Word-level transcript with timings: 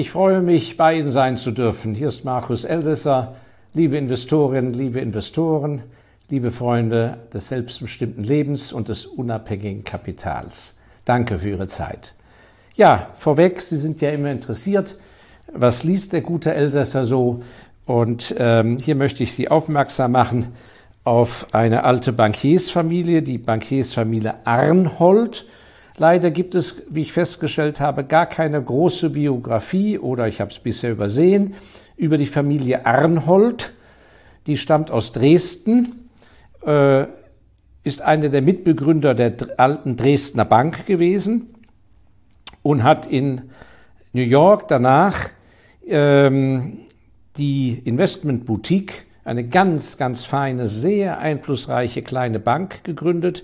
Ich 0.00 0.12
freue 0.12 0.40
mich, 0.40 0.78
bei 0.78 0.94
Ihnen 0.94 1.12
sein 1.12 1.36
zu 1.36 1.50
dürfen. 1.50 1.94
Hier 1.94 2.08
ist 2.08 2.24
Markus 2.24 2.64
Elsässer. 2.64 3.34
Liebe 3.74 3.98
Investorinnen, 3.98 4.72
liebe 4.72 4.98
Investoren, 4.98 5.82
liebe 6.30 6.50
Freunde 6.50 7.18
des 7.34 7.48
selbstbestimmten 7.48 8.24
Lebens 8.24 8.72
und 8.72 8.88
des 8.88 9.04
unabhängigen 9.04 9.84
Kapitals. 9.84 10.78
Danke 11.04 11.40
für 11.40 11.50
Ihre 11.50 11.66
Zeit. 11.66 12.14
Ja, 12.76 13.10
vorweg, 13.18 13.60
Sie 13.60 13.76
sind 13.76 14.00
ja 14.00 14.08
immer 14.08 14.30
interessiert. 14.30 14.96
Was 15.52 15.84
liest 15.84 16.14
der 16.14 16.22
gute 16.22 16.54
Elsässer 16.54 17.04
so? 17.04 17.42
Und 17.84 18.34
ähm, 18.38 18.78
hier 18.78 18.94
möchte 18.94 19.22
ich 19.22 19.34
Sie 19.34 19.50
aufmerksam 19.50 20.12
machen 20.12 20.54
auf 21.04 21.46
eine 21.52 21.84
alte 21.84 22.14
Bankiersfamilie, 22.14 23.20
die 23.20 23.36
Bankiersfamilie 23.36 24.46
Arnhold. 24.46 25.44
Leider 26.00 26.30
gibt 26.30 26.54
es, 26.54 26.76
wie 26.88 27.02
ich 27.02 27.12
festgestellt 27.12 27.78
habe, 27.78 28.04
gar 28.04 28.24
keine 28.24 28.62
große 28.62 29.10
Biografie 29.10 29.98
oder 29.98 30.26
ich 30.28 30.40
habe 30.40 30.50
es 30.50 30.58
bisher 30.58 30.92
übersehen 30.92 31.52
über 31.98 32.16
die 32.16 32.24
Familie 32.24 32.86
Arnhold. 32.86 33.74
Die 34.46 34.56
stammt 34.56 34.90
aus 34.90 35.12
Dresden, 35.12 36.08
äh, 36.64 37.04
ist 37.84 38.00
einer 38.00 38.30
der 38.30 38.40
Mitbegründer 38.40 39.14
der 39.14 39.34
alten 39.58 39.96
Dresdner 39.96 40.46
Bank 40.46 40.86
gewesen 40.86 41.54
und 42.62 42.82
hat 42.82 43.04
in 43.04 43.50
New 44.14 44.22
York 44.22 44.68
danach 44.68 45.28
ähm, 45.86 46.78
die 47.36 47.78
Investment 47.84 48.46
Boutique, 48.46 49.04
eine 49.22 49.46
ganz, 49.46 49.98
ganz 49.98 50.24
feine, 50.24 50.66
sehr 50.66 51.18
einflussreiche 51.18 52.00
kleine 52.00 52.40
Bank 52.40 52.84
gegründet, 52.84 53.42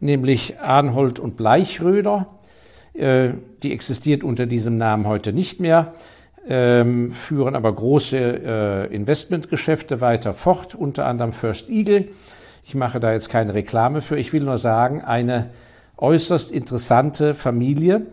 nämlich 0.00 0.58
Arnhold 0.60 1.18
und 1.18 1.36
Bleichröder. 1.36 2.26
Äh, 2.94 3.34
die 3.62 3.72
existiert 3.72 4.24
unter 4.24 4.46
diesem 4.46 4.78
Namen 4.78 5.06
heute 5.06 5.32
nicht 5.32 5.60
mehr, 5.60 5.92
ähm, 6.48 7.12
führen 7.12 7.54
aber 7.54 7.74
große 7.74 8.16
äh, 8.16 8.94
Investmentgeschäfte 8.94 10.00
weiter 10.00 10.32
fort, 10.32 10.74
unter 10.74 11.06
anderem 11.06 11.32
First 11.32 11.68
Eagle. 11.68 12.08
Ich 12.64 12.74
mache 12.74 13.00
da 13.00 13.12
jetzt 13.12 13.28
keine 13.28 13.54
Reklame 13.54 14.00
für. 14.00 14.18
Ich 14.18 14.32
will 14.32 14.44
nur 14.44 14.58
sagen, 14.58 15.02
eine 15.02 15.50
äußerst 15.98 16.50
interessante 16.50 17.34
Familie. 17.34 18.06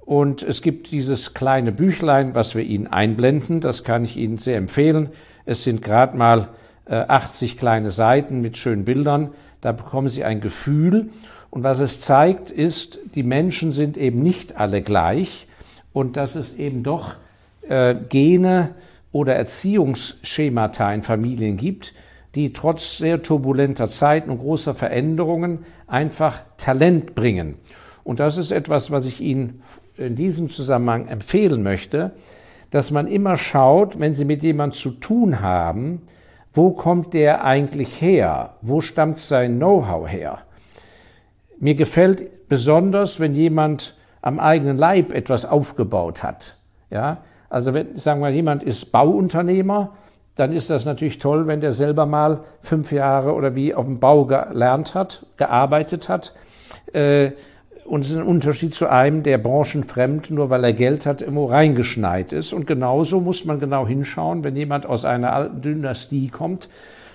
Und 0.00 0.42
es 0.42 0.60
gibt 0.60 0.90
dieses 0.90 1.32
kleine 1.32 1.72
Büchlein, 1.72 2.34
was 2.34 2.54
wir 2.54 2.62
Ihnen 2.62 2.86
einblenden. 2.86 3.60
Das 3.60 3.84
kann 3.84 4.04
ich 4.04 4.16
Ihnen 4.16 4.38
sehr 4.38 4.58
empfehlen. 4.58 5.08
Es 5.46 5.62
sind 5.62 5.80
gerade 5.80 6.16
mal 6.16 6.48
80 6.86 7.54
äh, 7.54 7.56
kleine 7.56 7.90
Seiten 7.90 8.40
mit 8.40 8.58
schönen 8.58 8.84
Bildern. 8.84 9.30
Da 9.64 9.72
bekommen 9.72 10.08
Sie 10.10 10.24
ein 10.24 10.42
Gefühl. 10.42 11.08
Und 11.48 11.62
was 11.62 11.80
es 11.80 11.98
zeigt, 11.98 12.50
ist, 12.50 12.98
die 13.14 13.22
Menschen 13.22 13.72
sind 13.72 13.96
eben 13.96 14.22
nicht 14.22 14.58
alle 14.58 14.82
gleich 14.82 15.46
und 15.94 16.18
dass 16.18 16.34
es 16.34 16.58
eben 16.58 16.82
doch 16.82 17.14
äh, 17.62 17.94
Gene 18.10 18.74
oder 19.10 19.34
Erziehungsschemata 19.36 20.92
in 20.92 21.00
Familien 21.00 21.56
gibt, 21.56 21.94
die 22.34 22.52
trotz 22.52 22.98
sehr 22.98 23.22
turbulenter 23.22 23.88
Zeiten 23.88 24.28
und 24.28 24.40
großer 24.40 24.74
Veränderungen 24.74 25.60
einfach 25.86 26.42
Talent 26.58 27.14
bringen. 27.14 27.54
Und 28.02 28.20
das 28.20 28.36
ist 28.36 28.50
etwas, 28.50 28.90
was 28.90 29.06
ich 29.06 29.22
Ihnen 29.22 29.62
in 29.96 30.14
diesem 30.14 30.50
Zusammenhang 30.50 31.08
empfehlen 31.08 31.62
möchte, 31.62 32.10
dass 32.70 32.90
man 32.90 33.06
immer 33.06 33.38
schaut, 33.38 33.98
wenn 33.98 34.12
Sie 34.12 34.26
mit 34.26 34.42
jemandem 34.42 34.78
zu 34.78 34.90
tun 34.90 35.40
haben, 35.40 36.02
wo 36.54 36.70
kommt 36.70 37.12
der 37.12 37.44
eigentlich 37.44 38.00
her? 38.00 38.54
Wo 38.62 38.80
stammt 38.80 39.18
sein 39.18 39.56
Know-how 39.56 40.08
her? 40.08 40.38
Mir 41.58 41.74
gefällt 41.74 42.48
besonders, 42.48 43.20
wenn 43.20 43.34
jemand 43.34 43.96
am 44.22 44.38
eigenen 44.38 44.78
Leib 44.78 45.12
etwas 45.12 45.44
aufgebaut 45.44 46.22
hat. 46.22 46.56
Ja, 46.90 47.18
also 47.50 47.74
wenn, 47.74 47.96
sagen 47.98 48.20
wir, 48.20 48.30
jemand 48.30 48.62
ist 48.62 48.92
Bauunternehmer, 48.92 49.92
dann 50.36 50.52
ist 50.52 50.70
das 50.70 50.84
natürlich 50.84 51.18
toll, 51.18 51.46
wenn 51.46 51.60
der 51.60 51.72
selber 51.72 52.06
mal 52.06 52.40
fünf 52.60 52.92
Jahre 52.92 53.34
oder 53.34 53.54
wie 53.54 53.74
auf 53.74 53.86
dem 53.86 54.00
Bau 54.00 54.24
gelernt 54.24 54.94
hat, 54.94 55.26
gearbeitet 55.36 56.08
hat. 56.08 56.34
Äh, 56.92 57.32
und 57.84 58.04
es 58.04 58.10
ist 58.10 58.16
ein 58.16 58.22
Unterschied 58.22 58.74
zu 58.74 58.88
einem, 58.88 59.22
der 59.22 59.38
branchenfremd, 59.38 60.30
nur 60.30 60.48
weil 60.50 60.64
er 60.64 60.72
Geld 60.72 61.04
hat, 61.04 61.20
irgendwo 61.20 61.46
reingeschneit 61.46 62.32
ist. 62.32 62.52
Und 62.52 62.66
genauso 62.66 63.20
muss 63.20 63.44
man 63.44 63.60
genau 63.60 63.86
hinschauen, 63.86 64.42
wenn 64.42 64.56
jemand 64.56 64.86
aus 64.86 65.04
einer 65.04 65.32
alten 65.32 65.60
Dynastie 65.60 66.28
kommt, 66.28 66.68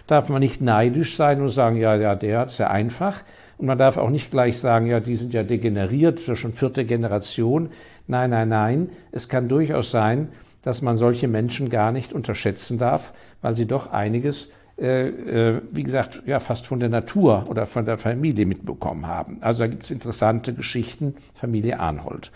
darf 0.06 0.30
man 0.30 0.40
nicht 0.40 0.62
neidisch 0.62 1.16
sein 1.16 1.42
und 1.42 1.50
sagen, 1.50 1.78
ja, 1.78 1.96
ja, 1.96 2.16
der 2.16 2.40
hat 2.40 2.50
es 2.50 2.60
ja 2.60 2.70
einfach. 2.70 3.24
Und 3.58 3.66
man 3.66 3.78
darf 3.78 3.98
auch 3.98 4.10
nicht 4.10 4.32
gleich 4.32 4.58
sagen, 4.58 4.86
ja, 4.86 5.00
die 5.00 5.16
sind 5.16 5.34
ja 5.34 5.44
degeneriert, 5.44 6.20
für 6.20 6.36
schon 6.36 6.54
vierte 6.54 6.86
Generation. 6.86 7.70
Nein, 8.08 8.30
nein, 8.30 8.50
nein. 8.50 8.90
Es 9.12 9.28
kann 9.28 9.50
durchaus 9.50 9.92
sein, 9.92 10.30
dass 10.64 10.82
man 10.82 10.96
solche 10.96 11.28
Menschen 11.28 11.70
gar 11.70 11.92
nicht 11.92 12.14
unterschätzen 12.14 12.78
darf, 12.78 13.14
weil 13.42 13.56
sie 13.56 13.66
doch 13.66 13.92
einiges 13.92 14.50
wie 14.80 15.84
gesagt, 15.84 16.24
ja, 16.26 16.40
fast 16.40 16.68
von 16.68 16.80
der 16.80 16.90
Natur 16.90 17.44
oder 17.50 17.66
von 17.66 17.84
der 17.86 17.98
Familie 17.98 18.46
mitbekommen 18.46 19.08
haben. 19.08 19.38
Also 19.42 19.64
da 19.64 19.68
gibt 19.68 19.84
es 19.84 19.92
interessante 19.92 20.54
Geschichten, 20.54 21.16
Familie 21.34 21.80
Arnhold. 21.80 22.32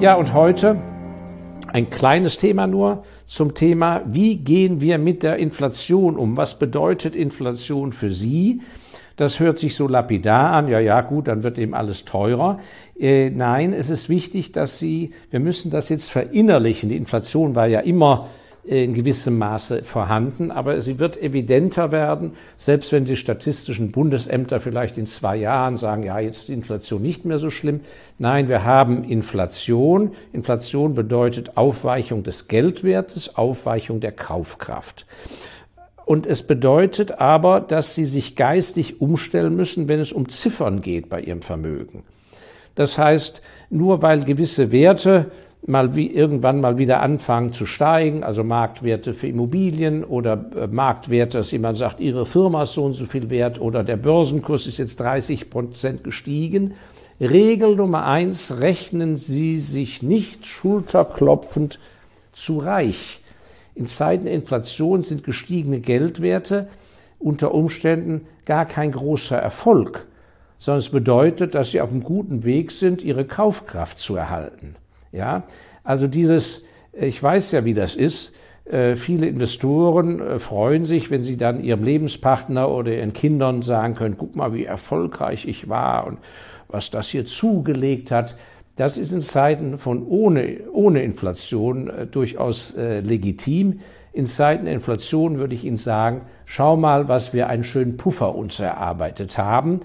Ja, 0.00 0.14
und 0.14 0.32
heute 0.34 0.76
ein 1.72 1.90
kleines 1.90 2.38
Thema 2.38 2.66
nur 2.66 3.04
zum 3.26 3.54
Thema, 3.54 4.00
wie 4.06 4.36
gehen 4.36 4.80
wir 4.80 4.98
mit 4.98 5.22
der 5.22 5.36
Inflation 5.36 6.16
um? 6.16 6.36
Was 6.36 6.58
bedeutet 6.58 7.16
Inflation 7.16 7.92
für 7.92 8.10
Sie? 8.10 8.60
Das 9.16 9.40
hört 9.40 9.58
sich 9.58 9.74
so 9.74 9.88
lapidar 9.88 10.52
an, 10.52 10.68
ja, 10.68 10.78
ja, 10.78 11.00
gut, 11.00 11.28
dann 11.28 11.42
wird 11.42 11.58
eben 11.58 11.74
alles 11.74 12.04
teurer. 12.04 12.58
Äh, 12.98 13.30
nein, 13.30 13.72
es 13.72 13.88
ist 13.88 14.08
wichtig, 14.08 14.52
dass 14.52 14.78
Sie, 14.78 15.12
wir 15.30 15.40
müssen 15.40 15.70
das 15.70 15.88
jetzt 15.88 16.10
verinnerlichen. 16.10 16.90
Die 16.90 16.96
Inflation 16.96 17.54
war 17.54 17.66
ja 17.66 17.80
immer 17.80 18.28
äh, 18.66 18.84
in 18.84 18.94
gewissem 18.94 19.38
Maße 19.38 19.84
vorhanden, 19.84 20.50
aber 20.50 20.80
sie 20.80 20.98
wird 20.98 21.22
evidenter 21.22 21.92
werden, 21.92 22.32
selbst 22.56 22.92
wenn 22.92 23.04
die 23.04 23.16
statistischen 23.16 23.92
Bundesämter 23.92 24.60
vielleicht 24.60 24.98
in 24.98 25.06
zwei 25.06 25.36
Jahren 25.36 25.76
sagen, 25.76 26.02
ja, 26.02 26.18
jetzt 26.18 26.38
ist 26.38 26.48
die 26.48 26.54
Inflation 26.54 27.02
nicht 27.02 27.24
mehr 27.24 27.38
so 27.38 27.50
schlimm. 27.50 27.80
Nein, 28.18 28.48
wir 28.48 28.64
haben 28.64 29.04
Inflation. 29.04 30.12
Inflation 30.32 30.94
bedeutet 30.94 31.56
Aufweichung 31.56 32.22
des 32.22 32.48
Geldwertes, 32.48 33.36
Aufweichung 33.36 34.00
der 34.00 34.12
Kaufkraft. 34.12 35.06
Und 36.06 36.24
es 36.24 36.44
bedeutet 36.44 37.18
aber, 37.20 37.60
dass 37.60 37.96
sie 37.96 38.06
sich 38.06 38.36
geistig 38.36 39.00
umstellen 39.00 39.56
müssen, 39.56 39.88
wenn 39.88 39.98
es 39.98 40.12
um 40.12 40.28
Ziffern 40.28 40.80
geht 40.80 41.08
bei 41.08 41.20
ihrem 41.20 41.42
Vermögen. 41.42 42.04
Das 42.76 42.96
heißt, 42.96 43.42
nur 43.70 44.02
weil 44.02 44.22
gewisse 44.22 44.70
Werte 44.70 45.32
mal 45.66 45.96
wie 45.96 46.06
irgendwann 46.06 46.60
mal 46.60 46.78
wieder 46.78 47.02
anfangen 47.02 47.52
zu 47.52 47.66
steigen, 47.66 48.22
also 48.22 48.44
Marktwerte 48.44 49.14
für 49.14 49.26
Immobilien 49.26 50.04
oder 50.04 50.44
äh, 50.54 50.68
Marktwerte, 50.68 51.38
dass 51.38 51.50
jemand 51.50 51.76
sagt, 51.76 51.98
ihre 51.98 52.24
Firma 52.24 52.62
ist 52.62 52.74
so 52.74 52.84
und 52.84 52.92
so 52.92 53.04
viel 53.04 53.28
wert 53.28 53.60
oder 53.60 53.82
der 53.82 53.96
Börsenkurs 53.96 54.68
ist 54.68 54.78
jetzt 54.78 55.00
30 55.00 55.50
Prozent 55.50 56.04
gestiegen. 56.04 56.74
Regel 57.20 57.74
Nummer 57.74 58.04
eins, 58.04 58.60
rechnen 58.60 59.16
Sie 59.16 59.58
sich 59.58 60.04
nicht 60.04 60.46
schulterklopfend 60.46 61.80
zu 62.32 62.58
reich. 62.58 63.22
In 63.76 63.86
Zeiten 63.86 64.24
der 64.24 64.32
Inflation 64.32 65.02
sind 65.02 65.22
gestiegene 65.22 65.80
Geldwerte 65.80 66.68
unter 67.18 67.52
Umständen 67.54 68.26
gar 68.46 68.64
kein 68.64 68.90
großer 68.90 69.36
Erfolg, 69.36 70.06
sondern 70.56 70.80
es 70.80 70.88
bedeutet, 70.88 71.54
dass 71.54 71.72
sie 71.72 71.82
auf 71.82 71.90
einem 71.90 72.02
guten 72.02 72.44
Weg 72.44 72.70
sind, 72.70 73.04
ihre 73.04 73.26
Kaufkraft 73.26 73.98
zu 73.98 74.16
erhalten. 74.16 74.76
Ja, 75.12 75.44
also 75.84 76.06
dieses, 76.06 76.62
ich 76.92 77.22
weiß 77.22 77.52
ja, 77.52 77.66
wie 77.66 77.74
das 77.74 77.94
ist. 77.94 78.34
Äh, 78.64 78.96
viele 78.96 79.26
Investoren 79.26 80.20
äh, 80.20 80.38
freuen 80.38 80.86
sich, 80.86 81.10
wenn 81.10 81.22
sie 81.22 81.36
dann 81.36 81.62
ihrem 81.62 81.84
Lebenspartner 81.84 82.70
oder 82.70 82.92
ihren 82.96 83.12
Kindern 83.12 83.60
sagen 83.60 83.92
können, 83.92 84.16
guck 84.16 84.36
mal, 84.36 84.54
wie 84.54 84.64
erfolgreich 84.64 85.46
ich 85.46 85.68
war 85.68 86.06
und 86.06 86.18
was 86.68 86.90
das 86.90 87.08
hier 87.08 87.26
zugelegt 87.26 88.10
hat. 88.10 88.36
Das 88.76 88.98
ist 88.98 89.12
in 89.12 89.22
Zeiten 89.22 89.78
von 89.78 90.06
ohne, 90.06 90.60
ohne 90.70 91.02
Inflation 91.02 91.88
äh, 91.88 92.06
durchaus 92.06 92.74
äh, 92.74 93.00
legitim. 93.00 93.80
In 94.12 94.26
Zeiten 94.26 94.66
der 94.66 94.74
Inflation 94.74 95.38
würde 95.38 95.54
ich 95.54 95.64
Ihnen 95.64 95.78
sagen, 95.78 96.22
schau 96.44 96.76
mal, 96.76 97.08
was 97.08 97.32
wir 97.32 97.48
einen 97.48 97.64
schönen 97.64 97.96
Puffer 97.96 98.34
uns 98.34 98.60
erarbeitet 98.60 99.38
haben. 99.38 99.80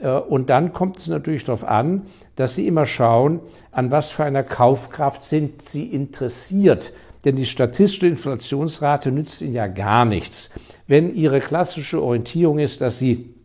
Äh, 0.00 0.10
und 0.10 0.48
dann 0.48 0.72
kommt 0.72 0.98
es 0.98 1.08
natürlich 1.08 1.42
darauf 1.42 1.64
an, 1.64 2.02
dass 2.36 2.54
Sie 2.54 2.68
immer 2.68 2.86
schauen, 2.86 3.40
an 3.72 3.90
was 3.90 4.10
für 4.10 4.24
einer 4.24 4.44
Kaufkraft 4.44 5.24
sind 5.24 5.62
Sie 5.62 5.84
interessiert. 5.84 6.92
Denn 7.24 7.34
die 7.34 7.46
statistische 7.46 8.06
Inflationsrate 8.06 9.10
nützt 9.10 9.42
Ihnen 9.42 9.54
ja 9.54 9.66
gar 9.66 10.04
nichts. 10.04 10.50
Wenn 10.86 11.12
Ihre 11.12 11.40
klassische 11.40 12.00
Orientierung 12.00 12.60
ist, 12.60 12.80
dass 12.80 12.98
Sie 12.98 13.35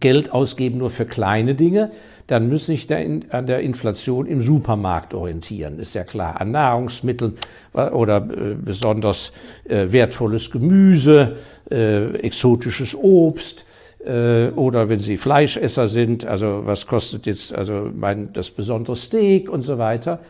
Geld 0.00 0.32
ausgeben 0.32 0.78
nur 0.78 0.90
für 0.90 1.06
kleine 1.06 1.54
Dinge, 1.54 1.90
dann 2.26 2.48
müssen 2.48 2.66
sich 2.66 2.86
da 2.86 2.96
in, 2.96 3.26
an 3.30 3.46
der 3.46 3.60
Inflation 3.60 4.26
im 4.26 4.42
Supermarkt 4.42 5.14
orientieren. 5.14 5.78
Ist 5.78 5.94
ja 5.94 6.04
klar, 6.04 6.40
an 6.40 6.50
Nahrungsmitteln 6.52 7.36
äh, 7.74 7.88
oder 7.90 8.16
äh, 8.18 8.54
besonders 8.54 9.32
äh, 9.64 9.86
wertvolles 9.90 10.50
Gemüse, 10.50 11.36
äh, 11.70 12.14
exotisches 12.16 12.94
Obst. 12.94 13.66
Äh, 14.04 14.48
oder 14.50 14.88
wenn 14.88 14.98
Sie 14.98 15.16
Fleischesser 15.16 15.88
sind, 15.88 16.26
also 16.26 16.62
was 16.64 16.86
kostet 16.86 17.26
jetzt 17.26 17.54
also 17.54 17.90
mein, 17.94 18.32
das 18.32 18.50
besondere 18.50 18.96
Steak 18.96 19.48
und 19.48 19.62
so 19.62 19.78
weiter. 19.78 20.20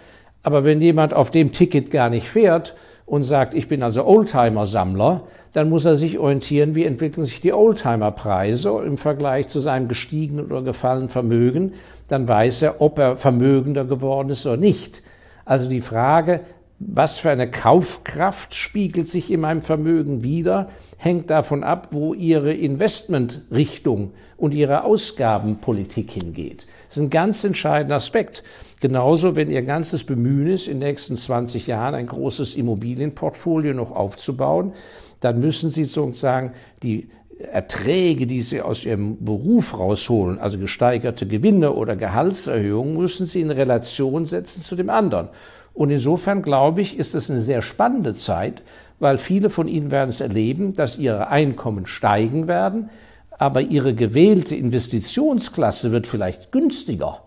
Aber 0.43 0.65
wenn 0.65 0.81
jemand 0.81 1.15
auf 1.15 1.31
dem 1.31 1.53
Ticket 1.53 1.91
gar 1.91 2.11
nicht 2.11 2.29
fährt 2.29 2.75
und 3.07 3.25
sagt, 3.25 3.55
ich 3.55 3.69
bin 3.69 3.83
also 3.83 4.05
Oldtimer-Sammler, 4.07 5.23
dann 5.53 5.69
muss 5.69 5.85
er 5.85 5.97
sich 5.97 6.19
orientieren, 6.19 6.75
wie 6.75 6.85
entwickeln 6.85 7.25
sich 7.25 7.41
die 7.41 7.53
Oldtimer-Preise 7.53 8.71
im 8.87 8.97
Vergleich 8.97 9.49
zu 9.49 9.61
seinem 9.61 9.89
gestiegenen 9.89 10.47
oder 10.47 10.63
gefallenen 10.63 11.09
Vermögen. 11.09 11.73
Dann 12.09 12.27
weiß 12.27 12.63
er, 12.63 12.81
ob 12.81 12.99
er 12.99 13.17
vermögender 13.17 13.85
geworden 13.85 14.31
ist 14.31 14.47
oder 14.47 14.57
nicht. 14.57 15.03
Also 15.45 15.69
die 15.69 15.81
Frage, 15.81 16.41
was 16.87 17.19
für 17.19 17.31
eine 17.31 17.50
Kaufkraft 17.50 18.55
spiegelt 18.55 19.08
sich 19.08 19.31
in 19.31 19.40
meinem 19.40 19.62
Vermögen 19.62 20.23
wider, 20.23 20.70
hängt 20.96 21.31
davon 21.31 21.64
ab, 21.64 21.88
wo 21.90 22.14
Ihre 22.14 22.52
Investmentrichtung 22.52 24.12
und 24.37 24.55
Ihre 24.55 24.84
Ausgabenpolitik 24.84 26.11
hingeht. 26.11 26.67
Das 26.88 26.96
ist 26.96 27.02
ein 27.02 27.11
ganz 27.11 27.44
entscheidender 27.44 27.96
Aspekt. 27.96 28.43
Genauso, 28.81 29.37
wenn 29.37 29.50
Ihr 29.50 29.62
ganzes 29.62 30.05
Bemühen 30.05 30.49
ist, 30.49 30.67
in 30.67 30.81
den 30.81 30.88
nächsten 30.88 31.17
20 31.17 31.67
Jahren 31.67 31.94
ein 31.94 32.06
großes 32.06 32.55
Immobilienportfolio 32.55 33.75
noch 33.75 33.93
aufzubauen, 33.93 34.73
dann 35.20 35.40
müssen 35.40 35.70
Sie 35.70 35.84
sozusagen 35.84 36.52
die 36.82 37.08
Erträge, 37.38 38.26
die 38.26 38.43
Sie 38.43 38.61
aus 38.61 38.84
Ihrem 38.84 39.25
Beruf 39.25 39.79
rausholen, 39.79 40.38
also 40.38 40.58
gesteigerte 40.58 41.26
Gewinne 41.26 41.73
oder 41.73 41.96
Gehaltserhöhungen, 41.96 42.96
müssen 42.96 43.26
Sie 43.26 43.40
in 43.40 43.50
Relation 43.50 44.25
setzen 44.25 44.62
zu 44.62 44.76
dem 44.76 44.90
anderen. 44.90 45.29
Und 45.75 45.91
insofern 45.91 46.43
glaube 46.43 46.81
ich, 46.81 46.99
ist 46.99 47.15
es 47.15 47.31
eine 47.31 47.41
sehr 47.41 47.63
spannende 47.63 48.15
Zeit, 48.15 48.63
weil 48.99 49.19
viele 49.19 49.51
von 49.51 49.69
Ihnen 49.69 49.91
werden 49.91 50.11
es 50.11 50.21
erleben, 50.21 50.75
dass 50.75 50.99
ihre 50.99 51.29
Einkommen 51.29 51.87
steigen 51.87 52.47
werden, 52.47 52.91
aber 53.31 53.63
ihre 53.63 53.95
gewählte 53.95 54.55
Investitionsklasse 54.55 55.91
wird 55.91 56.07
vielleicht 56.07 56.53
günstiger. 56.53 57.23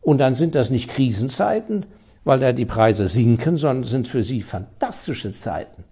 Und 0.00 0.18
dann 0.18 0.34
sind 0.34 0.54
das 0.54 0.70
nicht 0.70 0.88
Krisenzeiten, 0.88 1.86
weil 2.24 2.38
da 2.38 2.52
die 2.52 2.64
Preise 2.64 3.06
sinken, 3.06 3.56
sondern 3.56 3.84
sind 3.84 4.08
für 4.08 4.24
sie 4.24 4.42
fantastische 4.42 5.30
Zeiten. 5.30 5.84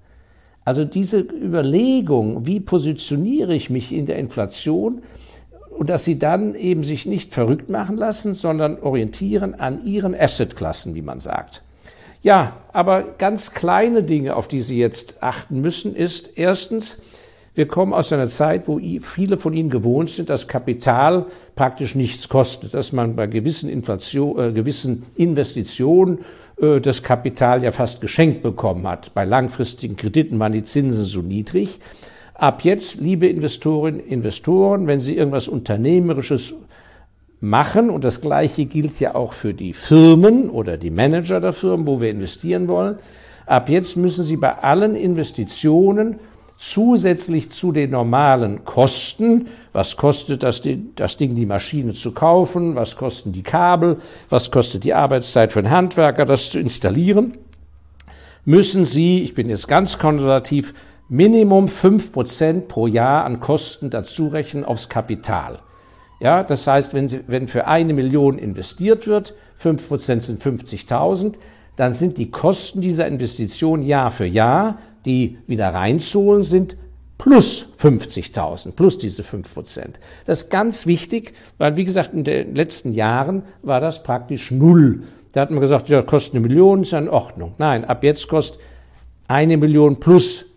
Also 0.64 0.84
diese 0.84 1.20
Überlegung, 1.20 2.44
wie 2.46 2.60
positioniere 2.60 3.54
ich 3.54 3.70
mich 3.70 3.92
in 3.94 4.06
der 4.06 4.18
Inflation 4.18 5.02
und 5.78 5.88
dass 5.88 6.04
sie 6.04 6.18
dann 6.18 6.56
eben 6.56 6.82
sich 6.82 7.06
nicht 7.06 7.32
verrückt 7.32 7.70
machen 7.70 7.96
lassen, 7.96 8.34
sondern 8.34 8.80
orientieren 8.80 9.54
an 9.54 9.86
ihren 9.86 10.12
Assetklassen, 10.12 10.96
wie 10.96 11.02
man 11.02 11.20
sagt. 11.20 11.62
Ja, 12.20 12.56
aber 12.72 13.04
ganz 13.16 13.54
kleine 13.54 14.02
Dinge, 14.02 14.34
auf 14.34 14.48
die 14.48 14.60
Sie 14.60 14.76
jetzt 14.76 15.22
achten 15.22 15.60
müssen, 15.60 15.94
ist 15.94 16.36
erstens, 16.36 17.00
wir 17.54 17.68
kommen 17.68 17.92
aus 17.92 18.12
einer 18.12 18.26
Zeit, 18.26 18.66
wo 18.66 18.80
viele 19.00 19.36
von 19.36 19.52
Ihnen 19.54 19.70
gewohnt 19.70 20.10
sind, 20.10 20.30
dass 20.30 20.48
Kapital 20.48 21.26
praktisch 21.54 21.94
nichts 21.94 22.28
kostet, 22.28 22.74
dass 22.74 22.92
man 22.92 23.14
bei 23.14 23.28
gewissen, 23.28 23.68
Inflation, 23.68 24.36
äh, 24.36 24.52
gewissen 24.52 25.06
Investitionen 25.14 26.18
äh, 26.60 26.80
das 26.80 27.04
Kapital 27.04 27.62
ja 27.62 27.70
fast 27.70 28.00
geschenkt 28.00 28.42
bekommen 28.42 28.88
hat. 28.88 29.14
Bei 29.14 29.24
langfristigen 29.24 29.96
Krediten 29.96 30.40
waren 30.40 30.52
die 30.52 30.64
Zinsen 30.64 31.04
so 31.04 31.22
niedrig. 31.22 31.78
Ab 32.38 32.62
jetzt, 32.62 33.00
liebe 33.00 33.26
Investorinnen, 33.26 33.98
Investoren, 33.98 34.86
wenn 34.86 35.00
Sie 35.00 35.16
irgendwas 35.16 35.48
Unternehmerisches 35.48 36.54
machen. 37.40 37.90
Und 37.90 38.04
das 38.04 38.20
Gleiche 38.20 38.66
gilt 38.66 39.00
ja 39.00 39.16
auch 39.16 39.32
für 39.32 39.52
die 39.52 39.72
Firmen 39.72 40.48
oder 40.48 40.76
die 40.76 40.90
Manager 40.90 41.40
der 41.40 41.52
Firmen, 41.52 41.88
wo 41.88 42.00
wir 42.00 42.10
investieren 42.10 42.68
wollen. 42.68 42.98
Ab 43.44 43.68
jetzt 43.68 43.96
müssen 43.96 44.22
Sie 44.22 44.36
bei 44.36 44.56
allen 44.56 44.94
Investitionen 44.94 46.20
zusätzlich 46.56 47.50
zu 47.50 47.72
den 47.72 47.90
normalen 47.90 48.64
Kosten, 48.64 49.48
was 49.72 49.96
kostet 49.96 50.44
das, 50.44 50.62
das 50.94 51.16
Ding, 51.16 51.34
die 51.34 51.46
Maschine 51.46 51.92
zu 51.92 52.12
kaufen, 52.12 52.76
was 52.76 52.94
kosten 52.94 53.32
die 53.32 53.42
Kabel, 53.42 53.96
was 54.28 54.52
kostet 54.52 54.84
die 54.84 54.94
Arbeitszeit 54.94 55.52
für 55.52 55.58
einen 55.58 55.70
Handwerker, 55.70 56.24
das 56.24 56.50
zu 56.50 56.60
installieren, 56.60 57.32
müssen 58.44 58.84
Sie, 58.84 59.22
ich 59.22 59.34
bin 59.34 59.48
jetzt 59.48 59.66
ganz 59.66 59.98
konservativ, 59.98 60.72
Minimum 61.10 61.68
fünf 61.68 62.12
Prozent 62.12 62.68
pro 62.68 62.86
Jahr 62.86 63.24
an 63.24 63.40
Kosten 63.40 63.88
dazu 63.88 64.28
rechnen 64.28 64.64
aufs 64.64 64.90
Kapital. 64.90 65.58
Ja, 66.20 66.42
das 66.42 66.66
heißt, 66.66 66.92
wenn, 66.92 67.08
Sie, 67.08 67.20
wenn 67.26 67.48
für 67.48 67.66
eine 67.66 67.94
Million 67.94 68.38
investiert 68.38 69.06
wird, 69.06 69.34
fünf 69.56 69.88
Prozent 69.88 70.22
sind 70.22 70.42
50.000, 70.42 71.38
dann 71.76 71.92
sind 71.94 72.18
die 72.18 72.30
Kosten 72.30 72.80
dieser 72.80 73.06
Investition 73.06 73.82
Jahr 73.82 74.10
für 74.10 74.26
Jahr, 74.26 74.78
die 75.06 75.38
wieder 75.46 75.72
reinzuholen 75.72 76.42
sind, 76.42 76.76
plus 77.16 77.68
50.000, 77.80 78.72
plus 78.72 78.98
diese 78.98 79.24
fünf 79.24 79.54
Prozent. 79.54 79.98
Das 80.26 80.42
ist 80.42 80.50
ganz 80.50 80.86
wichtig, 80.86 81.32
weil, 81.56 81.76
wie 81.76 81.84
gesagt, 81.84 82.12
in 82.12 82.24
den 82.24 82.54
letzten 82.54 82.92
Jahren 82.92 83.44
war 83.62 83.80
das 83.80 84.02
praktisch 84.02 84.50
null. 84.50 85.04
Da 85.32 85.40
hat 85.40 85.50
man 85.50 85.60
gesagt, 85.60 85.88
ja, 85.88 86.02
kostet 86.02 86.34
eine 86.34 86.46
Million, 86.46 86.82
ist 86.82 86.92
ja 86.92 86.98
in 86.98 87.08
Ordnung. 87.08 87.54
Nein, 87.58 87.84
ab 87.84 88.04
jetzt 88.04 88.28
kostet 88.28 88.60
eine 89.26 89.56
Million 89.56 90.00
plus 90.00 90.47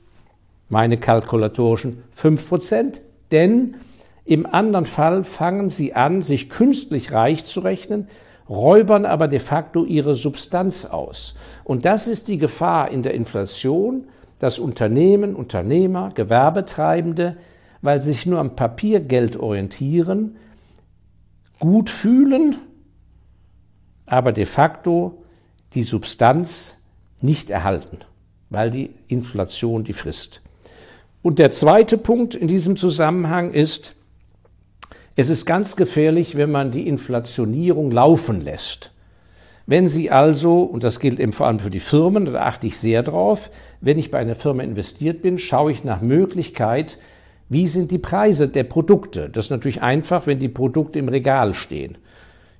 meine 0.71 0.97
kalkulatorischen 0.97 2.01
fünf 2.13 2.47
Prozent, 2.47 3.01
denn 3.31 3.75
im 4.23 4.45
anderen 4.45 4.85
Fall 4.85 5.25
fangen 5.25 5.67
sie 5.67 5.93
an, 5.93 6.21
sich 6.21 6.49
künstlich 6.49 7.11
reich 7.11 7.45
zu 7.45 7.59
rechnen, 7.59 8.07
räubern 8.49 9.05
aber 9.05 9.27
de 9.27 9.39
facto 9.39 9.83
ihre 9.83 10.15
Substanz 10.15 10.85
aus. 10.85 11.35
Und 11.65 11.83
das 11.83 12.07
ist 12.07 12.29
die 12.29 12.37
Gefahr 12.37 12.89
in 12.89 13.03
der 13.03 13.13
Inflation, 13.15 14.05
dass 14.39 14.59
Unternehmen, 14.59 15.35
Unternehmer, 15.35 16.09
Gewerbetreibende, 16.15 17.35
weil 17.81 18.01
sie 18.01 18.13
sich 18.13 18.25
nur 18.25 18.39
am 18.39 18.55
Papiergeld 18.55 19.35
orientieren, 19.35 20.37
gut 21.59 21.89
fühlen, 21.89 22.55
aber 24.05 24.31
de 24.31 24.45
facto 24.45 25.21
die 25.73 25.83
Substanz 25.83 26.77
nicht 27.21 27.49
erhalten, 27.49 27.99
weil 28.49 28.71
die 28.71 28.91
Inflation 29.09 29.83
die 29.83 29.93
frisst. 29.93 30.41
Und 31.21 31.39
der 31.39 31.51
zweite 31.51 31.97
Punkt 31.97 32.35
in 32.35 32.47
diesem 32.47 32.77
Zusammenhang 32.77 33.51
ist, 33.53 33.95
es 35.15 35.29
ist 35.29 35.45
ganz 35.45 35.75
gefährlich, 35.75 36.35
wenn 36.35 36.51
man 36.51 36.71
die 36.71 36.87
Inflationierung 36.87 37.91
laufen 37.91 38.41
lässt. 38.41 38.91
Wenn 39.67 39.87
Sie 39.87 40.09
also, 40.09 40.63
und 40.63 40.83
das 40.83 40.99
gilt 40.99 41.19
eben 41.19 41.33
vor 41.33 41.47
allem 41.47 41.59
für 41.59 41.69
die 41.69 41.79
Firmen, 41.79 42.25
da 42.25 42.41
achte 42.41 42.67
ich 42.67 42.77
sehr 42.77 43.03
drauf, 43.03 43.51
wenn 43.79 43.99
ich 43.99 44.09
bei 44.09 44.17
einer 44.17 44.35
Firma 44.35 44.63
investiert 44.63 45.21
bin, 45.21 45.37
schaue 45.37 45.71
ich 45.71 45.83
nach 45.83 46.01
Möglichkeit, 46.01 46.97
wie 47.49 47.67
sind 47.67 47.91
die 47.91 47.99
Preise 47.99 48.47
der 48.47 48.63
Produkte. 48.63 49.29
Das 49.29 49.45
ist 49.45 49.49
natürlich 49.51 49.81
einfach, 49.81 50.25
wenn 50.25 50.39
die 50.39 50.49
Produkte 50.49 50.99
im 50.99 51.09
Regal 51.09 51.53
stehen. 51.53 51.97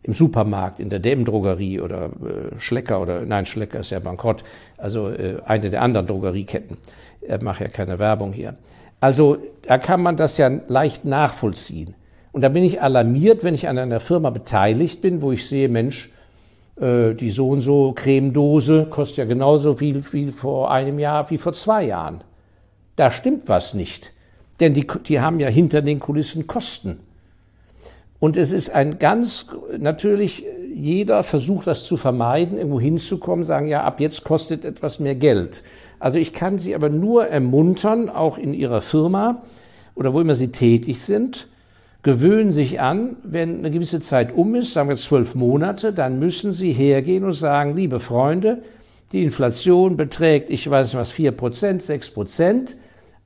Im 0.03 0.13
Supermarkt, 0.13 0.79
in 0.79 0.89
der 0.89 0.99
DM-Drogerie 0.99 1.79
oder 1.79 2.05
äh, 2.05 2.59
Schlecker 2.59 3.01
oder, 3.01 3.21
nein, 3.21 3.45
Schlecker 3.45 3.79
ist 3.79 3.91
ja 3.91 3.99
bankrott, 3.99 4.43
also 4.77 5.09
äh, 5.09 5.37
eine 5.45 5.69
der 5.69 5.83
anderen 5.83 6.07
Drogerieketten. 6.07 6.77
Er 7.21 7.43
macht 7.43 7.61
ja 7.61 7.67
keine 7.67 7.99
Werbung 7.99 8.33
hier. 8.33 8.55
Also 8.99 9.37
da 9.63 9.77
kann 9.77 10.01
man 10.01 10.17
das 10.17 10.37
ja 10.37 10.49
leicht 10.67 11.05
nachvollziehen. 11.05 11.95
Und 12.31 12.41
da 12.41 12.49
bin 12.49 12.63
ich 12.63 12.81
alarmiert, 12.81 13.43
wenn 13.43 13.53
ich 13.53 13.67
an 13.67 13.77
einer 13.77 13.99
Firma 13.99 14.29
beteiligt 14.29 15.01
bin, 15.01 15.21
wo 15.21 15.31
ich 15.31 15.47
sehe, 15.47 15.69
Mensch, 15.69 16.11
äh, 16.79 17.13
die 17.13 17.29
so 17.29 17.49
und 17.49 17.59
so 17.59 17.93
Cremedose 17.93 18.87
kostet 18.89 19.17
ja 19.17 19.25
genauso 19.25 19.75
viel 19.75 20.03
wie 20.13 20.31
vor 20.31 20.71
einem 20.71 20.99
Jahr 20.99 21.29
wie 21.29 21.37
vor 21.37 21.53
zwei 21.53 21.85
Jahren. 21.85 22.23
Da 22.95 23.11
stimmt 23.11 23.49
was 23.49 23.73
nicht. 23.73 24.13
Denn 24.59 24.73
die, 24.73 24.87
die 25.07 25.19
haben 25.19 25.39
ja 25.39 25.49
hinter 25.49 25.81
den 25.81 25.99
Kulissen 25.99 26.47
Kosten. 26.47 26.99
Und 28.21 28.37
es 28.37 28.51
ist 28.51 28.69
ein 28.69 28.99
ganz, 28.99 29.47
natürlich, 29.79 30.45
jeder 30.71 31.23
versucht 31.23 31.65
das 31.65 31.85
zu 31.85 31.97
vermeiden, 31.97 32.59
irgendwo 32.59 32.79
hinzukommen, 32.79 33.43
sagen, 33.43 33.65
ja, 33.65 33.83
ab 33.83 33.99
jetzt 33.99 34.23
kostet 34.23 34.63
etwas 34.63 34.99
mehr 34.99 35.15
Geld. 35.15 35.63
Also 35.97 36.19
ich 36.19 36.31
kann 36.31 36.59
Sie 36.59 36.75
aber 36.75 36.89
nur 36.89 37.25
ermuntern, 37.25 38.09
auch 38.09 38.37
in 38.37 38.53
Ihrer 38.53 38.81
Firma 38.81 39.41
oder 39.95 40.13
wo 40.13 40.21
immer 40.21 40.35
Sie 40.35 40.49
tätig 40.49 41.01
sind, 41.01 41.47
gewöhnen 42.03 42.51
sich 42.51 42.79
an, 42.79 43.15
wenn 43.23 43.57
eine 43.57 43.71
gewisse 43.71 43.99
Zeit 43.99 44.35
um 44.35 44.53
ist, 44.53 44.73
sagen 44.73 44.89
wir 44.89 44.97
zwölf 44.97 45.33
Monate, 45.33 45.91
dann 45.91 46.19
müssen 46.19 46.53
sie 46.53 46.73
hergehen 46.73 47.23
und 47.23 47.33
sagen, 47.33 47.75
liebe 47.75 47.99
Freunde, 47.99 48.61
die 49.13 49.23
Inflation 49.23 49.97
beträgt, 49.97 50.51
ich 50.51 50.69
weiß 50.69 50.89
nicht 50.89 50.99
was, 50.99 51.09
vier 51.09 51.31
Prozent, 51.31 51.81
sechs 51.81 52.11
Prozent. 52.11 52.77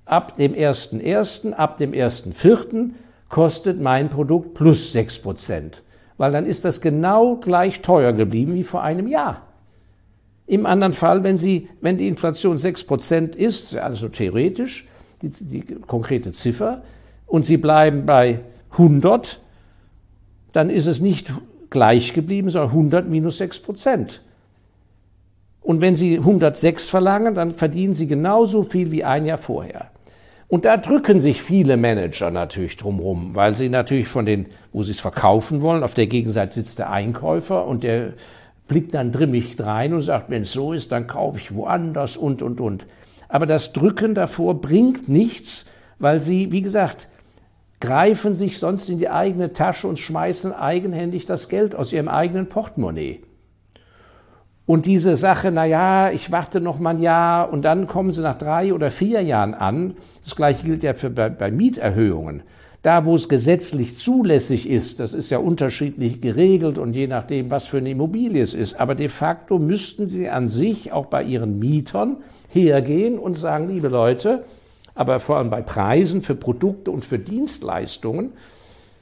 Ab 0.06 0.38
dem 0.38 0.54
ersten 0.54 1.02
ersten, 1.02 1.54
ab 1.54 1.78
dem 1.78 1.94
ersten 1.94 2.32
vierten 2.32 2.96
kostet 3.30 3.80
mein 3.80 4.10
Produkt 4.10 4.54
plus 4.54 4.92
sechs 4.92 5.20
Prozent. 5.20 5.82
Weil 6.18 6.32
dann 6.32 6.46
ist 6.46 6.66
das 6.66 6.82
genau 6.82 7.36
gleich 7.36 7.82
teuer 7.82 8.14
geblieben 8.14 8.54
wie 8.54 8.64
vor 8.64 8.84
einem 8.84 9.08
Jahr. 9.08 9.42
Im 10.48 10.66
anderen 10.66 10.94
Fall, 10.94 11.24
wenn, 11.24 11.38
Sie, 11.38 11.70
wenn 11.82 11.98
die 11.98 12.08
Inflation 12.08 12.58
sechs 12.58 12.84
Prozent 12.84 13.36
ist, 13.36 13.76
also 13.76 14.10
theoretisch, 14.10 14.88
die, 15.22 15.30
die 15.30 15.62
konkrete 15.62 16.32
Ziffer, 16.32 16.84
und 17.26 17.46
Sie 17.46 17.58
bleiben 17.58 18.06
bei 18.06 18.40
100, 18.72 19.40
dann 20.54 20.70
ist 20.70 20.86
es 20.86 21.02
nicht 21.02 21.34
gleich 21.70 22.14
geblieben, 22.14 22.50
sondern 22.50 22.70
100 22.70 23.10
minus 23.10 23.40
6 23.40 23.60
Prozent. 23.60 24.22
Und 25.62 25.82
wenn 25.82 25.96
Sie 25.96 26.18
106 26.18 26.90
verlangen, 26.90 27.34
dann 27.34 27.56
verdienen 27.56 27.94
Sie 27.94 28.08
genauso 28.08 28.62
viel 28.62 28.92
wie 28.92 29.04
ein 29.04 29.26
Jahr 29.26 29.40
vorher. 29.40 29.90
Und 30.48 30.66
da 30.66 30.78
drücken 30.78 31.20
sich 31.20 31.42
viele 31.42 31.76
Manager 31.76 32.30
natürlich 32.30 32.78
drumherum, 32.78 33.32
weil 33.34 33.56
sie 33.56 33.68
natürlich 33.70 34.08
von 34.08 34.26
den, 34.26 34.46
wo 34.72 34.84
sie 34.84 34.92
es 34.92 35.00
verkaufen 35.00 35.62
wollen, 35.62 35.84
auf 35.84 35.96
der 35.96 36.08
Gegenseite 36.08 36.54
sitzt 36.54 36.80
der 36.80 36.92
Einkäufer 36.92 37.66
und 37.66 37.84
der 37.84 38.14
blickt 38.68 38.94
dann 38.94 39.12
drimmig 39.12 39.56
rein 39.60 39.94
und 39.94 40.02
sagt, 40.02 40.30
wenn 40.30 40.44
es 40.44 40.52
so 40.52 40.74
ist, 40.74 40.92
dann 40.92 41.08
kaufe 41.08 41.40
ich 41.40 41.54
woanders 41.56 42.18
und, 42.18 42.42
und, 42.42 42.62
und. 42.62 42.86
Aber 43.28 43.46
das 43.46 43.74
Drücken 43.74 44.14
davor 44.14 44.62
bringt 44.62 45.10
nichts, 45.10 45.66
weil 45.98 46.22
sie, 46.22 46.52
wie 46.52 46.62
gesagt, 46.62 47.08
greifen 47.80 48.36
sich 48.36 48.60
sonst 48.60 48.90
in 48.90 48.98
die 48.98 49.10
eigene 49.10 49.54
Tasche 49.54 49.88
und 49.88 50.00
schmeißen 50.00 50.54
eigenhändig 50.54 51.26
das 51.26 51.50
Geld 51.50 51.76
aus 51.76 51.92
ihrem 51.92 52.08
eigenen 52.08 52.50
Portemonnaie. 52.50 53.22
Und 54.66 54.88
diese 54.88 55.16
Sache, 55.16 55.52
na 55.52 55.66
ja, 55.66 56.10
ich 56.12 56.32
warte 56.32 56.60
noch 56.60 56.80
mal 56.80 56.92
ein 56.92 57.02
Jahr 57.02 57.54
und 57.54 57.64
dann 57.64 57.88
kommen 57.88 58.12
sie 58.12 58.24
nach 58.24 58.38
drei 58.38 58.74
oder 58.74 58.90
vier 58.90 59.22
Jahren 59.22 59.54
an. 59.54 59.94
Das 60.24 60.36
gleiche 60.36 60.66
gilt 60.66 60.82
ja 60.82 60.96
für 60.96 61.12
bei, 61.12 61.30
bei 61.30 61.52
Mieterhöhungen. 61.52 62.42
Da, 62.82 63.06
wo 63.06 63.16
es 63.16 63.30
gesetzlich 63.30 63.98
zulässig 63.98 64.70
ist, 64.70 65.00
das 65.00 65.14
ist 65.14 65.30
ja 65.32 65.40
unterschiedlich 65.40 66.22
geregelt 66.22 66.78
und 66.78 66.96
je 66.96 67.08
nachdem, 67.08 67.50
was 67.52 67.66
für 67.66 67.78
eine 67.78 67.92
Immobilie 67.92 68.42
es 68.42 68.54
ist. 68.54 68.80
Aber 68.80 68.96
de 68.96 69.08
facto 69.08 69.60
müssten 69.60 70.08
sie 70.08 70.30
an 70.30 70.48
sich 70.48 70.92
auch 70.92 71.08
bei 71.08 71.24
ihren 71.24 71.58
Mietern 71.60 72.18
hergehen 72.48 73.20
und 73.20 73.38
sagen, 73.38 73.68
liebe 73.68 73.88
Leute, 73.88 74.46
aber 74.96 75.20
vor 75.20 75.38
allem 75.38 75.50
bei 75.50 75.62
Preisen 75.62 76.22
für 76.22 76.36
Produkte 76.36 76.90
und 76.92 77.04
für 77.04 77.20
Dienstleistungen, 77.20 78.34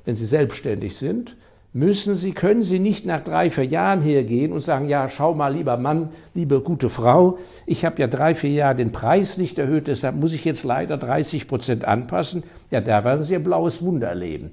wenn 0.06 0.16
sie 0.16 0.26
selbstständig 0.26 0.98
sind, 0.98 1.36
müssen 1.74 2.14
Sie, 2.14 2.34
können 2.34 2.62
Sie 2.62 2.78
nicht 2.78 3.06
nach 3.06 3.22
drei, 3.22 3.50
vier 3.50 3.66
Jahren 3.66 4.02
hergehen 4.02 4.52
und 4.52 4.62
sagen, 4.62 4.88
ja, 4.88 5.10
schau 5.10 5.34
mal, 5.34 5.54
lieber 5.54 5.76
Mann, 5.78 6.10
liebe 6.36 6.62
gute 6.62 6.88
Frau, 6.88 7.40
ich 7.66 7.84
habe 7.84 8.00
ja 8.00 8.08
drei, 8.08 8.36
vier 8.36 8.52
Jahre 8.52 8.76
den 8.76 8.92
Preis 8.92 9.38
nicht 9.38 9.58
erhöht, 9.58 9.88
deshalb 9.88 10.16
muss 10.16 10.34
ich 10.34 10.46
jetzt 10.46 10.64
leider 10.64 10.98
30 10.98 11.48
Prozent 11.48 11.86
anpassen. 11.86 12.44
Ja, 12.70 12.80
da 12.80 13.04
werden 13.04 13.24
Sie 13.24 13.34
Ihr 13.34 13.44
blaues 13.44 13.82
Wunder 13.82 14.08
erleben. 14.08 14.52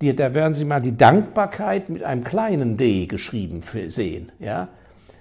Da 0.00 0.34
werden 0.34 0.54
Sie 0.54 0.64
mal 0.64 0.82
die 0.82 0.96
Dankbarkeit 0.96 1.88
mit 1.88 2.02
einem 2.02 2.24
kleinen 2.24 2.76
D 2.76 3.06
geschrieben 3.06 3.62
sehen, 3.88 4.32
ja. 4.40 4.68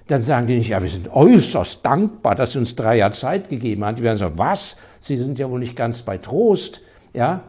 Dann 0.07 0.23
sagen 0.23 0.47
die 0.47 0.57
nicht, 0.57 0.69
ja, 0.69 0.81
wir 0.81 0.89
sind 0.89 1.13
äußerst 1.13 1.85
dankbar, 1.85 2.35
dass 2.35 2.53
Sie 2.53 2.59
uns 2.59 2.75
drei 2.75 2.97
Jahre 2.97 3.11
Zeit 3.11 3.47
gegeben 3.49 3.85
haben. 3.85 3.95
Die 3.95 4.03
werden 4.03 4.17
sagen, 4.17 4.37
was? 4.37 4.77
Sie 4.99 5.15
sind 5.15 5.37
ja 5.39 5.49
wohl 5.49 5.59
nicht 5.59 5.75
ganz 5.75 6.01
bei 6.01 6.17
Trost, 6.17 6.81
ja. 7.13 7.43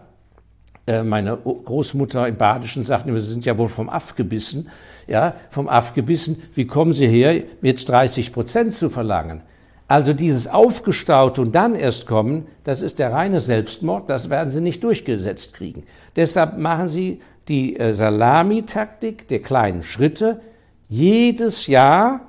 Äh, 0.87 1.03
meine 1.03 1.37
Großmutter 1.37 2.27
im 2.27 2.37
Badischen 2.37 2.83
sagt 2.83 3.07
immer, 3.07 3.19
Sie 3.19 3.31
sind 3.31 3.45
ja 3.45 3.57
wohl 3.57 3.69
vom 3.69 3.89
Aff 3.89 4.17
gebissen. 4.17 4.69
Ja, 5.07 5.35
vom 5.51 5.69
Aff 5.69 5.95
gebissen. 5.95 6.43
Wie 6.55 6.67
kommen 6.67 6.93
Sie 6.93 7.07
her, 7.07 7.43
jetzt 7.61 7.89
30 7.89 8.33
Prozent 8.33 8.75
zu 8.75 8.91
verlangen? 8.91 9.43
Also 9.89 10.12
dieses 10.15 10.49
Aufgestaute 10.49 11.43
und 11.43 11.55
dann 11.55 11.75
erst 11.75 12.07
kommen, 12.07 12.47
das 12.65 12.83
ist 12.83 12.99
der 12.99 13.12
reine 13.12 13.41
Selbstmord, 13.41 14.09
das 14.09 14.31
werden 14.31 14.49
Sie 14.49 14.61
nicht 14.61 14.83
durchgesetzt 14.83 15.55
kriegen. 15.55 15.83
Deshalb 16.17 16.57
machen 16.57 16.89
Sie 16.89 17.21
die 17.49 17.77
äh, 17.77 17.93
Salamitaktik 17.93 19.29
der 19.29 19.41
kleinen 19.41 19.83
Schritte 19.83 20.41
jedes 20.89 21.67
Jahr, 21.67 22.23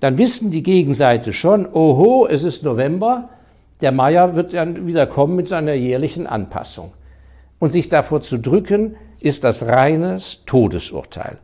dann 0.00 0.18
wissen 0.18 0.50
die 0.50 0.62
Gegenseite 0.62 1.32
schon, 1.32 1.66
oho, 1.66 2.26
es 2.28 2.44
ist 2.44 2.62
November, 2.62 3.30
der 3.80 3.92
Meier 3.92 4.36
wird 4.36 4.54
dann 4.54 4.86
wieder 4.86 5.06
kommen 5.06 5.36
mit 5.36 5.48
seiner 5.48 5.74
jährlichen 5.74 6.26
Anpassung. 6.26 6.92
Und 7.58 7.70
sich 7.70 7.88
davor 7.88 8.20
zu 8.20 8.38
drücken, 8.38 8.96
ist 9.20 9.44
das 9.44 9.66
reines 9.66 10.42
Todesurteil. 10.46 11.38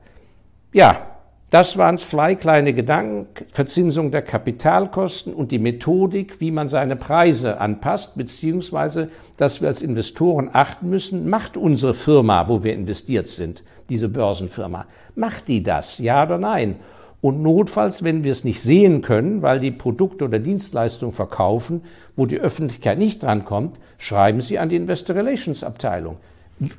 Ja, 0.73 1.15
das 1.51 1.79
waren 1.79 1.99
zwei 1.99 2.35
kleine 2.35 2.73
Gedanken, 2.73 3.29
Verzinsung 3.53 4.11
der 4.11 4.23
Kapitalkosten 4.23 5.33
und 5.33 5.53
die 5.53 5.61
Methodik, 5.61 6.41
wie 6.41 6.51
man 6.51 6.67
seine 6.67 6.97
Preise 6.97 7.61
anpasst, 7.61 8.17
beziehungsweise, 8.17 9.09
dass 9.37 9.61
wir 9.61 9.69
als 9.69 9.81
Investoren 9.81 10.51
achten 10.53 10.91
müssen, 10.91 11.29
macht 11.29 11.57
unsere 11.57 11.95
Firma, 11.95 12.49
wo 12.49 12.65
wir 12.65 12.75
investiert 12.75 13.29
sind, 13.29 13.63
diese 13.89 14.09
Börsenfirma, 14.09 14.87
macht 15.15 15.47
die 15.47 15.63
das, 15.63 15.99
ja 15.99 16.25
oder 16.25 16.39
nein? 16.39 16.77
Und 17.25 17.41
notfalls, 17.41 18.05
wenn 18.05 18.23
wir 18.23 18.33
es 18.33 18.45
nicht 18.45 18.61
sehen 18.61 19.01
können, 19.01 19.41
weil 19.41 19.59
die 19.59 19.71
Produkte 19.71 20.27
oder 20.27 20.39
Dienstleistungen 20.39 21.15
verkaufen, 21.15 21.81
wo 22.17 22.27
die 22.27 22.39
Öffentlichkeit 22.39 22.99
nicht 22.99 23.23
drankommt, 23.23 23.81
schreiben 23.97 24.43
Sie 24.43 24.59
an 24.59 24.69
die 24.69 24.77
Investor 24.77 25.17
Relations 25.17 25.65
Abteilung. 25.65 26.19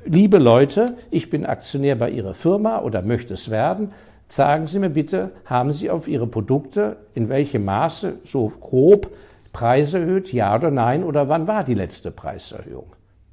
Liebe 0.04 0.38
Leute, 0.38 0.98
ich 1.10 1.30
bin 1.30 1.44
Aktionär 1.44 1.96
bei 1.96 2.10
Ihrer 2.10 2.32
Firma 2.32 2.78
oder 2.78 3.02
möchte 3.02 3.34
es 3.34 3.50
werden. 3.50 3.90
Sagen 4.28 4.68
Sie 4.68 4.78
mir 4.78 4.90
bitte, 4.90 5.32
haben 5.46 5.72
Sie 5.72 5.90
auf 5.90 6.06
Ihre 6.06 6.28
Produkte 6.28 6.98
in 7.16 7.28
welchem 7.28 7.64
Maße 7.64 8.20
so 8.24 8.46
grob 8.60 9.10
Preise 9.52 9.98
erhöht, 9.98 10.32
ja 10.32 10.54
oder 10.54 10.70
nein, 10.70 11.02
oder 11.02 11.28
wann 11.28 11.48
war 11.48 11.64
die 11.64 11.74
letzte 11.74 12.12
Preiserhöhung? 12.12 12.92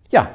Ja, 0.09 0.31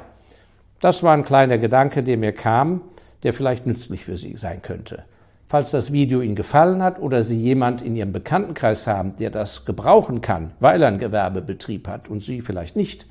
das 0.79 1.03
war 1.03 1.13
ein 1.13 1.25
kleiner 1.25 1.57
Gedanke, 1.57 2.03
der 2.03 2.15
mir 2.15 2.31
kam, 2.31 2.79
der 3.23 3.33
vielleicht 3.33 3.65
nützlich 3.65 4.05
für 4.05 4.15
Sie 4.15 4.37
sein 4.37 4.61
könnte. 4.61 5.03
Falls 5.49 5.71
das 5.71 5.91
Video 5.91 6.21
Ihnen 6.21 6.35
gefallen 6.35 6.83
hat 6.83 6.99
oder 6.99 7.23
Sie 7.23 7.35
jemand 7.35 7.81
in 7.81 7.95
Ihrem 7.95 8.11
Bekanntenkreis 8.11 8.85
haben, 8.85 9.15
der 9.15 9.31
das 9.31 9.65
gebrauchen 9.65 10.21
kann, 10.21 10.51
weil 10.59 10.83
er 10.83 10.89
einen 10.89 10.99
Gewerbebetrieb 10.99 11.87
hat 11.87 12.07
und 12.07 12.21
Sie 12.21 12.41
vielleicht 12.41 12.75
nicht, 12.75 13.07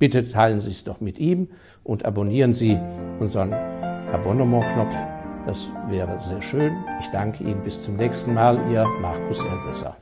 bitte 0.00 0.28
teilen 0.28 0.58
Sie 0.58 0.72
es 0.72 0.82
doch 0.82 1.00
mit 1.00 1.20
ihm 1.20 1.46
und 1.84 2.04
abonnieren 2.04 2.52
Sie 2.52 2.76
unseren 3.20 3.52
Abonnement-Knopf. 3.52 4.96
Das 5.46 5.68
wäre 5.88 6.18
sehr 6.18 6.42
schön. 6.42 6.72
Ich 6.98 7.06
danke 7.10 7.44
Ihnen. 7.44 7.62
Bis 7.62 7.80
zum 7.80 7.94
nächsten 7.94 8.34
Mal. 8.34 8.58
Ihr 8.68 8.82
Markus 9.00 9.38
Elsässer. 9.44 9.96